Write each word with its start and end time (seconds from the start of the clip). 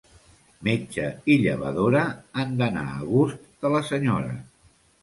Metge 0.67 1.09
i 1.33 1.35
llevadora 1.43 2.01
han 2.45 2.59
d'anar 2.63 2.87
a 2.95 2.99
gust 3.15 3.49
de 3.67 3.77
la 3.77 3.87
senyora. 3.93 4.39